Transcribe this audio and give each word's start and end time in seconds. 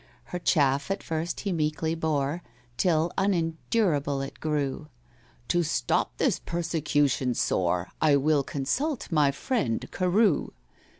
Her 0.23 0.39
chaff 0.39 0.89
at 0.89 1.03
first 1.03 1.41
he 1.41 1.51
meekly 1.51 1.93
bore, 1.93 2.41
Till 2.75 3.11
unendurable 3.19 4.19
it 4.23 4.39
grew. 4.39 4.87
"To 5.49 5.61
stop 5.61 6.17
this 6.17 6.39
persecution 6.39 7.35
sore 7.35 7.87
I 8.01 8.15
will 8.15 8.41
consult 8.41 9.11
my 9.11 9.29
friend 9.29 9.85
CAREW. 9.91 10.53